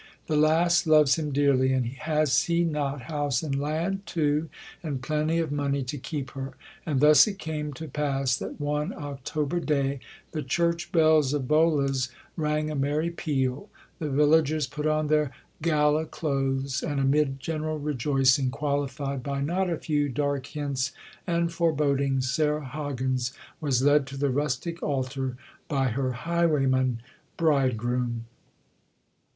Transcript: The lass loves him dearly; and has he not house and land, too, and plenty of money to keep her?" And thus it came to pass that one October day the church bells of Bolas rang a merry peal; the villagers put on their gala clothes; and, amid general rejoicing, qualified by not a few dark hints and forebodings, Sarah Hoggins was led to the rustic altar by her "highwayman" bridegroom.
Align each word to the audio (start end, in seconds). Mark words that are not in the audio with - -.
The 0.25 0.35
lass 0.35 0.87
loves 0.87 1.19
him 1.19 1.31
dearly; 1.31 1.71
and 1.73 1.85
has 1.85 2.45
he 2.45 2.63
not 2.63 3.03
house 3.03 3.43
and 3.43 3.61
land, 3.61 4.01
too, 4.07 4.49
and 4.81 4.99
plenty 4.99 5.37
of 5.37 5.51
money 5.51 5.83
to 5.83 5.97
keep 5.99 6.31
her?" 6.31 6.53
And 6.87 7.01
thus 7.01 7.27
it 7.27 7.37
came 7.37 7.71
to 7.73 7.87
pass 7.87 8.35
that 8.37 8.59
one 8.59 8.93
October 8.93 9.59
day 9.59 9.99
the 10.31 10.41
church 10.41 10.91
bells 10.91 11.35
of 11.35 11.47
Bolas 11.47 12.09
rang 12.35 12.71
a 12.71 12.75
merry 12.75 13.11
peal; 13.11 13.69
the 13.99 14.09
villagers 14.09 14.65
put 14.65 14.87
on 14.87 15.05
their 15.05 15.33
gala 15.61 16.07
clothes; 16.07 16.81
and, 16.81 16.99
amid 16.99 17.39
general 17.39 17.77
rejoicing, 17.77 18.49
qualified 18.49 19.21
by 19.21 19.39
not 19.39 19.69
a 19.69 19.77
few 19.77 20.09
dark 20.09 20.47
hints 20.47 20.91
and 21.27 21.53
forebodings, 21.53 22.27
Sarah 22.31 22.65
Hoggins 22.65 23.33
was 23.59 23.83
led 23.83 24.07
to 24.07 24.17
the 24.17 24.31
rustic 24.31 24.81
altar 24.81 25.37
by 25.67 25.89
her 25.89 26.11
"highwayman" 26.13 27.01
bridegroom. 27.37 28.25